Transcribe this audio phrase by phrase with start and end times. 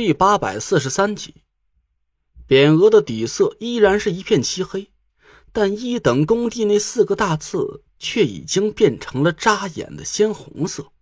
[0.00, 1.42] 第八百四十三集，
[2.46, 4.92] 匾额的底色依然是一片漆黑，
[5.50, 10.92] 但一等工地那四个大字却已经变成了扎眼的鲜红色。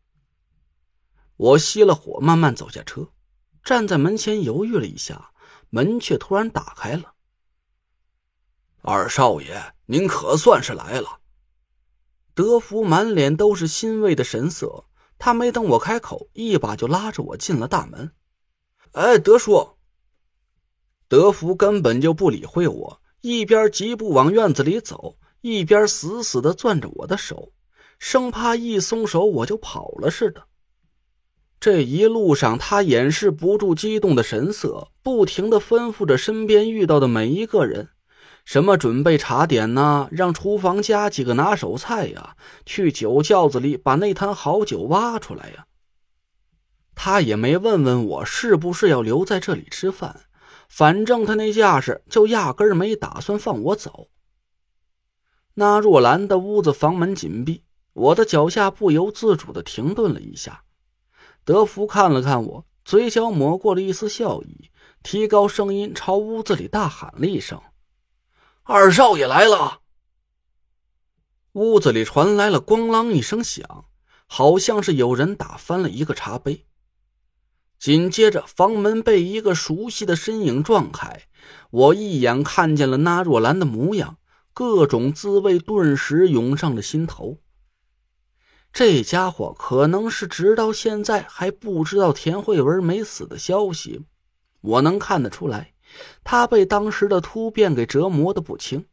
[1.37, 3.11] 我熄了火，慢慢走下车，
[3.63, 5.31] 站在门前犹豫了一下，
[5.69, 7.13] 门却突然打开了。
[8.81, 11.21] 二少爷，您可算是来了。
[12.33, 14.87] 德福满脸都是欣慰的神色，
[15.19, 18.11] 他没等我开口，一把就拉着我进了大门。
[18.97, 19.77] 哎，德叔！
[21.07, 27.53] 德福根本就不理会我，一边疾步往院子里走，一边死死的攥着我的手，
[27.99, 30.45] 生怕一松手我就跑了似的。
[31.61, 37.91] 这一路上，他掩饰不住激动的神色，不停的吩咐着身边遇到的每一个人：
[38.47, 45.67] 什么准备茶点呐，让厨房加几个拿手菜呀，去酒窖子里把那坛好酒挖出来呀。
[46.97, 50.23] 他也没问问我是不是要留在这里吃饭，
[50.69, 54.09] 反正他那架势就压根儿没打算放我走。
[55.55, 60.65] 那若兰的屋子房门紧闭，我的脚下不由自主的停顿了一下。
[61.45, 64.71] 德福看了看我，嘴角抹过了一丝笑意，
[65.03, 67.61] 提高声音朝屋子里大喊了一声
[68.65, 69.83] ：“二少爷来了！”
[71.53, 73.85] 屋子里传来了咣啷一声响，
[74.27, 76.67] 好像是有人打翻了一个茶杯。
[77.79, 81.23] 紧接着，房门被一个熟悉的身影撞开，
[81.71, 84.19] 我一眼看见了那若兰的模样，
[84.53, 87.39] 各种滋味顿时涌上了心头。
[88.73, 94.05] 这家伙可能是直到现在还不知道田慧文没死的消息，
[94.61, 95.73] 我能看得出来，
[96.25, 98.87] 他被当时的突变给折磨的不轻。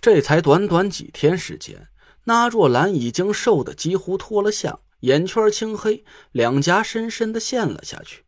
[0.00, 1.88] 这才短短几天时间，
[2.24, 4.80] 那若兰已经瘦得几乎脱了相。
[5.00, 8.24] 眼圈青黑，两颊深深的陷了下去。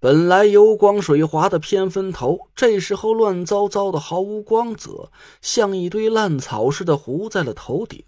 [0.00, 5.10] 本来油光水滑的偏分头，这时候乱糟糟的，毫无光泽，
[5.42, 8.04] 像一堆烂草似的糊在了头顶。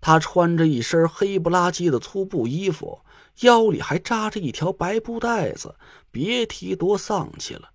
[0.00, 3.02] 他穿着一身黑不拉几的粗布衣服，
[3.40, 5.76] 腰里还扎着一条白布带子，
[6.10, 7.70] 别提多丧气了。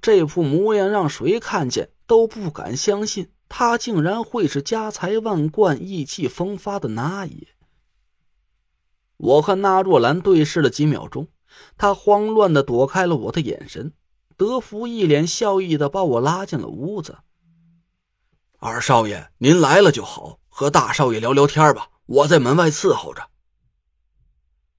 [0.00, 7.48] 这副模样让谁看见都不敢相信，他竟然会是家财万贯、意气风发的那爷。
[9.18, 11.28] 我和那若兰对视了几秒钟，
[11.76, 13.92] 他慌乱的躲开了我的眼神。
[14.36, 17.18] 德福一脸笑意的把我拉进了屋子。
[18.60, 23.28] 二少爷，您来了就好，和大少爷聊聊天吧，我在门外伺候着。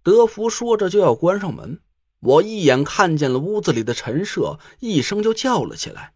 [0.01, 1.81] 德福说着就要关上门，
[2.21, 6.13] 我一眼看见了屋子里的陈设，一声就叫了起来：“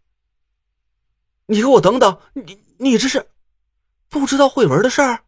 [1.48, 2.18] 你给我等等！
[2.32, 3.28] 你你这是
[4.08, 5.24] 不知道慧文的事儿，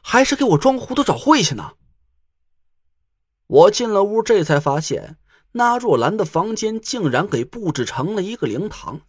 [0.00, 1.72] 还是给我装糊涂找晦气呢？”
[3.50, 5.16] 我进了屋，这才发现
[5.52, 9.00] 那若兰的房间竟然给布置成了一个灵堂。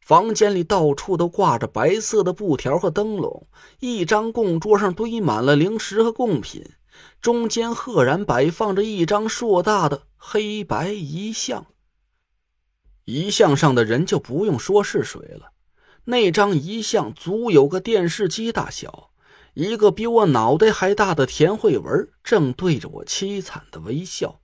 [0.00, 3.46] 房间里到处都挂着白色的布条和灯笼，
[3.78, 6.64] 一张供桌上堆满了零食和贡品，
[7.20, 11.66] 中间赫然摆放着一张硕大的黑白遗像。
[13.04, 15.52] 遗像上的人就不用说是谁了，
[16.06, 19.10] 那张遗像足有个电视机大小。
[19.58, 24.40] 一个比我脑袋还大的田慧文正对着我凄惨的微笑，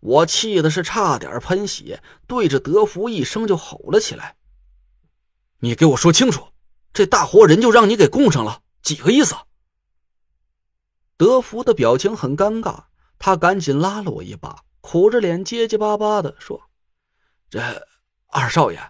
[0.00, 4.36] 我气的是差点喷血，对着德福一声就吼了起来
[5.60, 6.48] ：“你给我说清楚，
[6.94, 9.34] 这大活人就让你给供上了，几个意思？”
[11.18, 12.84] 德福的表情很尴尬，
[13.18, 16.70] 他赶紧拉了我一把，苦着脸结结巴巴的说
[17.50, 17.60] ：“这
[18.28, 18.80] 二少爷，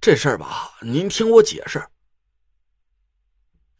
[0.00, 1.86] 这事儿吧，您听我解释。”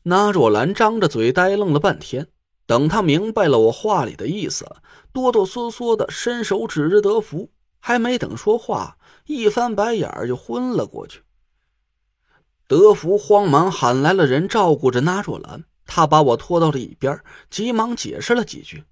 [0.06, 2.28] 那若兰张着嘴呆愣了半天，
[2.66, 4.66] 等他明白了我话里的意思，
[5.12, 7.50] 哆哆嗦嗦的伸手指着德福，
[7.80, 11.22] 还没等说话，一翻白眼儿就昏了过去。
[12.66, 18.84] 德福慌忙喊来了人照顾着那若兰，他把我拖到了一边，急忙解释了几句。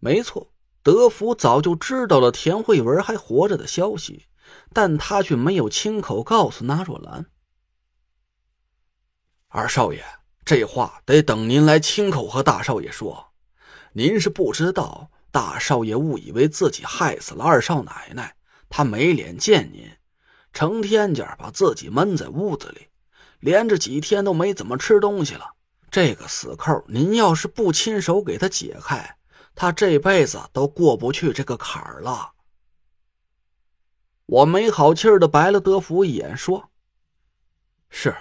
[0.00, 4.26] 没错，德福早就知道了田慧文还活着的消息，
[4.72, 7.26] 但他却没有亲口告诉那若兰。
[9.54, 10.02] 二少爷，
[10.46, 13.32] 这话得等您来亲口和大少爷说。
[13.92, 18.34] 您是不知道，大少爷误以为自己害死了二少奶奶，
[18.70, 19.90] 他没脸见您，
[20.54, 22.88] 成天家把自己闷在屋子里，
[23.40, 25.52] 连着几天都没怎么吃东西了。
[25.90, 29.18] 这个死扣，您要是不亲手给他解开，
[29.54, 32.32] 他这辈子都过不去这个坎儿了。
[34.24, 36.70] 我没好气的白了德福一眼，说
[37.90, 38.16] ：“是。”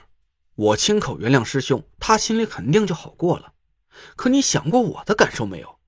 [0.62, 3.54] 我亲口原谅师兄，他心里肯定就好过了。
[4.16, 5.80] 可你想过我的感受没有？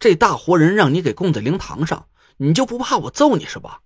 [0.00, 2.08] 这大活人让你给供在灵堂上，
[2.38, 3.82] 你就不怕我揍你是吧？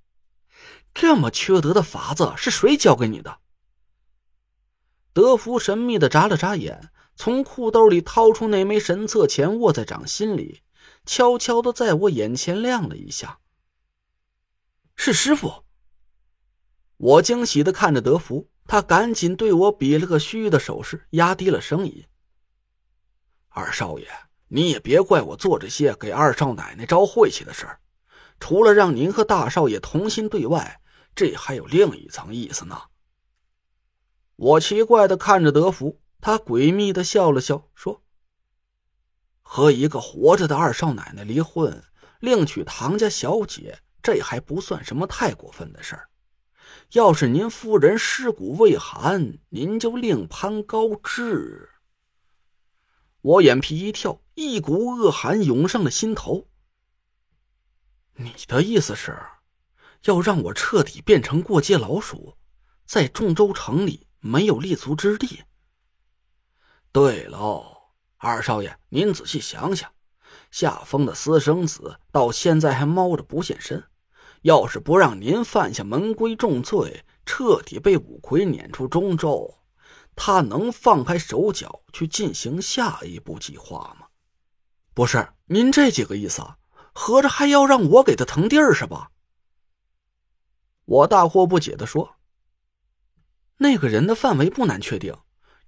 [0.95, 3.41] 这么缺德的法子是谁教给你的？
[5.13, 10.63] 德福神秘的眨了眨眼，从裤兜里掏出那枚神策钱，握在掌心里，
[11.05, 13.41] 悄悄的在我眼前亮了一下。
[14.97, 15.65] 是师傅。
[16.97, 22.07] 我惊喜的看着德福，他赶紧对我比了个虚的手势，压低了声音
[23.51, 24.09] ：“二少爷，
[24.49, 27.81] 你也别怪我做这些给二少奶奶招晦气的事儿，
[28.39, 30.81] 除了让您和大少爷同心对外，
[31.15, 32.81] 这还有另一层意思呢。”
[34.37, 38.03] 我奇怪的看着德福，他诡秘的笑了笑，说
[39.43, 41.83] ：“和一个活着的二少奶奶离婚，
[42.21, 46.09] 另娶唐家小姐，这还不算什么太过分的事儿。
[46.93, 51.71] 要是您夫人尸骨未寒，您就另攀高枝。”
[53.23, 56.49] 我眼皮一跳，一股恶寒涌上了心头。
[58.15, 59.19] 你的意思是，
[60.05, 62.37] 要让我彻底变成过街老鼠，
[62.87, 64.07] 在众州城里？
[64.23, 65.45] 没有立足之地。
[66.93, 67.65] 对喽，
[68.19, 69.91] 二少爷，您仔细想想，
[70.51, 73.90] 夏风的私生子到现在还猫着不现身。
[74.43, 79.59] 要是不让您犯下门规重罪，彻底被五魁撵出中州，
[80.17, 84.07] 他能放开手脚去进行下一步计划吗？
[84.95, 86.57] 不是，您这几个意思啊，
[86.93, 89.11] 合着还要让我给他腾地儿是吧？
[90.87, 92.17] 我大惑不解的说。
[93.59, 95.15] 那个人的范围不难确定，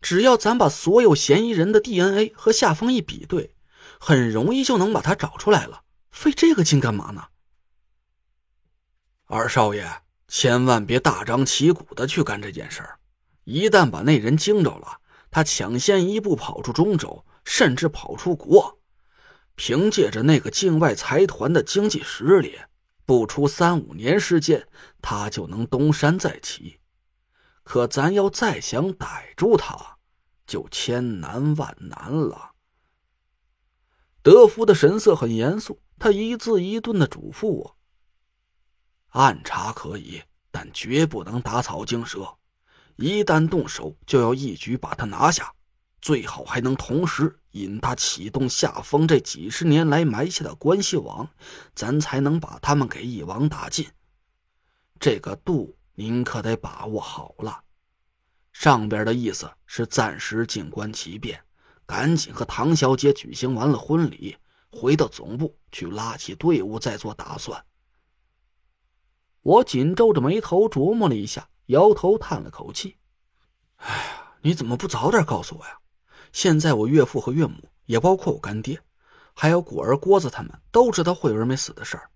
[0.01, 3.55] 只要咱把所有嫌疑人的 DNA 和夏风一比对，
[4.01, 5.83] 很容易就能把他找出来了。
[6.11, 7.29] 费这个劲干嘛呢？
[9.27, 9.87] 二少爷，
[10.29, 12.99] 千万别大张旗鼓的去干这件事儿。
[13.45, 18.79] 一旦把那人惊着了，他抢先一步跑出中州，甚至跑出国，
[19.55, 22.59] 凭借着那个境外财团的经济实力，
[23.05, 24.69] 不出三五年时间，
[25.01, 26.81] 他就能东山再起。
[27.65, 29.97] 可咱要再想逮住他，
[30.47, 32.51] 就千难万难了。
[34.23, 37.77] 德福的神色很严肃，他一字一顿的嘱咐我
[39.13, 42.37] ：“暗查可以，但绝不能打草惊蛇。
[42.97, 45.51] 一旦动手，就要一举把他拿下，
[46.03, 51.27] 最好还能同时引他启动夏风这几十年来埋下的关系网，
[51.75, 53.89] 咱才能把他们给一网打尽。
[55.01, 57.65] 这个度。”您可得把握好了，
[58.51, 61.39] 上边的意思是暂时静观其变，
[61.85, 64.35] 赶紧和唐小姐举行完了婚礼，
[64.71, 67.63] 回到总部去拉起队伍，再做打算。
[69.43, 72.97] 我紧皱着眉头琢磨了一下，摇头叹了口气
[73.77, 75.79] ：“哎呀，你怎么不早点告诉我呀？
[76.33, 78.81] 现在我岳父和岳母，也包括我干爹，
[79.35, 82.09] 还有果儿、郭子他们，都知道慧文没死的事儿，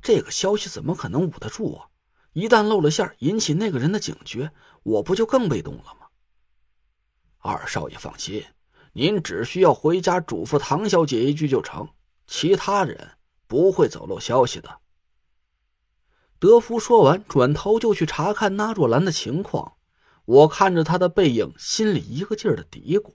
[0.00, 1.86] 这个消息怎么可能捂得住啊？”
[2.32, 4.50] 一旦露了馅，引起那个人的警觉，
[4.82, 6.06] 我不就更被动了吗？
[7.36, 8.42] 二少爷放心，
[8.94, 11.86] 您只需要回家嘱咐唐小姐一句就成，
[12.26, 14.80] 其他人不会走漏消息的。
[16.42, 19.74] 德福说完，转头就去查看纳若兰的情况。
[20.24, 23.12] 我看着他的背影，心里一个劲儿的嘀咕：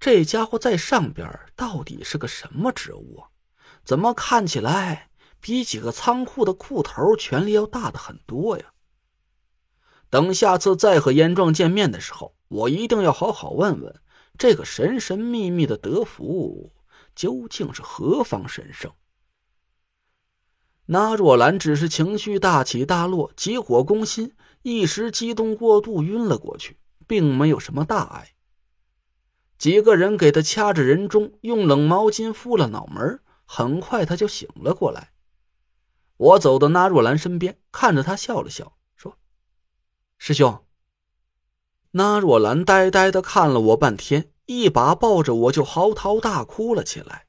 [0.00, 3.28] 这家伙在上边到底是个什么职务啊？
[3.84, 5.10] 怎么看起来？
[5.38, 8.72] 比几个仓库的库头权力要大的很多呀！
[10.08, 13.94] 等下次再和严壮见面的时候，我一定要好好问问
[14.38, 16.72] 这个神神秘秘的德福
[17.14, 18.90] 究竟是何方神圣。
[20.90, 28.30] 那若兰只是情绪大起大落，急火攻心，一时激动过度晕了过去，并没有什么大碍。
[29.58, 35.12] 几个人给他掐着人中，用冷毛巾敷了脑门，很快他就醒了过来。
[36.16, 39.18] 我走到那若兰身边，看着她笑了笑，说
[40.16, 40.64] ：“师兄。”
[41.92, 47.27] 那若兰呆呆的看了我半天，一把抱着我就嚎啕大哭了起来。